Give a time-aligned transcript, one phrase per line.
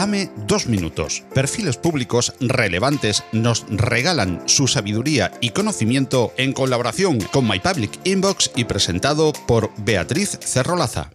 [0.00, 1.24] Dame dos minutos.
[1.34, 8.50] Perfiles públicos relevantes nos regalan su sabiduría y conocimiento en colaboración con My Public Inbox
[8.56, 11.10] y presentado por Beatriz Cerrolaza.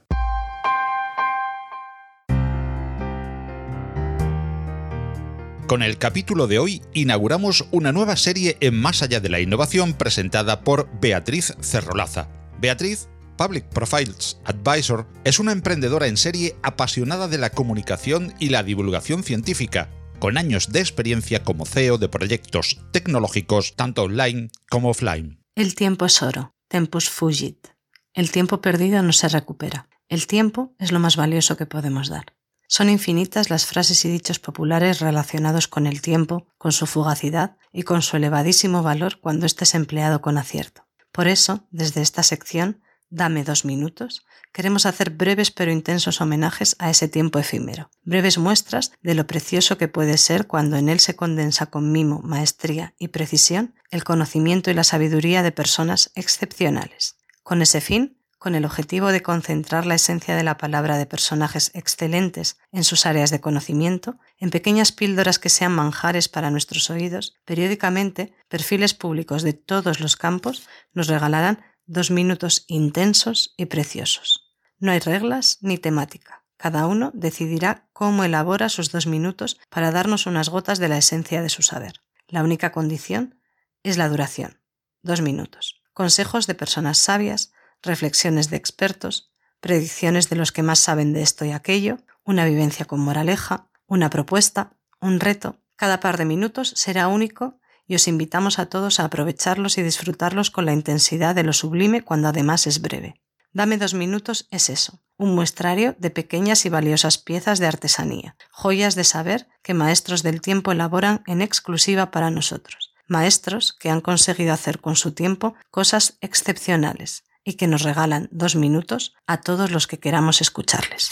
[5.65, 9.93] Con el capítulo de hoy inauguramos una nueva serie en Más allá de la innovación
[9.93, 12.27] presentada por Beatriz Cerrolaza.
[12.61, 18.63] Beatriz, Public Profiles Advisor, es una emprendedora en serie apasionada de la comunicación y la
[18.63, 19.89] divulgación científica,
[20.19, 25.39] con años de experiencia como CEO de proyectos tecnológicos tanto online como offline.
[25.55, 27.67] El tiempo es oro, tempus fugit.
[28.13, 29.89] El tiempo perdido no se recupera.
[30.07, 32.35] El tiempo es lo más valioso que podemos dar.
[32.67, 37.83] Son infinitas las frases y dichos populares relacionados con el tiempo, con su fugacidad y
[37.83, 40.87] con su elevadísimo valor cuando éste es empleado con acierto.
[41.11, 42.81] Por eso, desde esta sección,
[43.15, 48.91] Dame dos minutos, queremos hacer breves pero intensos homenajes a ese tiempo efímero, breves muestras
[49.01, 53.07] de lo precioso que puede ser cuando en él se condensa con mimo, maestría y
[53.07, 57.15] precisión el conocimiento y la sabiduría de personas excepcionales.
[57.41, 61.71] Con ese fin, con el objetivo de concentrar la esencia de la palabra de personajes
[61.73, 67.33] excelentes en sus áreas de conocimiento, en pequeñas píldoras que sean manjares para nuestros oídos,
[67.45, 74.55] periódicamente perfiles públicos de todos los campos nos regalarán dos minutos intensos y preciosos.
[74.79, 76.43] No hay reglas ni temática.
[76.57, 81.41] Cada uno decidirá cómo elabora sus dos minutos para darnos unas gotas de la esencia
[81.41, 82.01] de su saber.
[82.27, 83.39] La única condición
[83.83, 84.59] es la duración.
[85.01, 85.81] Dos minutos.
[85.93, 91.45] Consejos de personas sabias reflexiones de expertos, predicciones de los que más saben de esto
[91.45, 95.61] y aquello, una vivencia con moraleja, una propuesta, un reto.
[95.75, 100.51] Cada par de minutos será único y os invitamos a todos a aprovecharlos y disfrutarlos
[100.51, 103.21] con la intensidad de lo sublime cuando además es breve.
[103.53, 108.95] Dame dos minutos es eso, un muestrario de pequeñas y valiosas piezas de artesanía, joyas
[108.95, 114.53] de saber que maestros del tiempo elaboran en exclusiva para nosotros, maestros que han conseguido
[114.53, 119.87] hacer con su tiempo cosas excepcionales, y que nos regalan dos minutos a todos los
[119.87, 121.11] que queramos escucharles.